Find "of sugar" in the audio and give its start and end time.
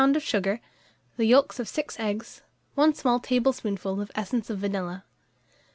0.01-0.59